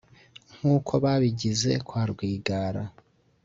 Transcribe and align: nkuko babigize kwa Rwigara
nkuko 0.55 0.91
babigize 1.03 1.71
kwa 1.87 2.01
Rwigara 2.11 2.83